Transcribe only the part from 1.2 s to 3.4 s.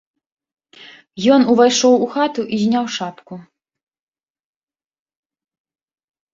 Ён увайшоў у хату і зняў шапку.